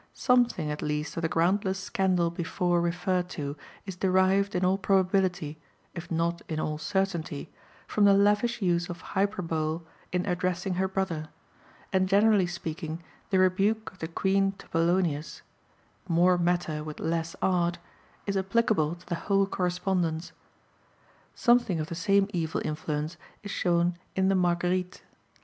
[0.15, 3.55] Something at least of the groundless scandal before referred to
[3.85, 5.59] is derived in all probability,
[5.93, 7.51] if not in all certainty,
[7.85, 11.29] from the lavish use of hyperbole in addressing her brother;
[11.93, 15.43] and generally speaking, the rebuke of the Queen to Polonius,
[16.07, 17.77] "More matter with less art,"
[18.25, 20.31] is applicable to the whole correspondence.
[21.35, 25.01] Something of the same evil influence is shown in the Marguerites.